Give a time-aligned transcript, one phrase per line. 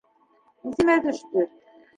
[0.71, 1.47] Иҫемә төштө.